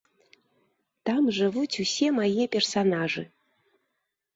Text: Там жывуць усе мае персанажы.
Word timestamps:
Там 1.11 1.29
жывуць 1.41 1.79
усе 1.85 2.07
мае 2.19 2.43
персанажы. 2.59 3.23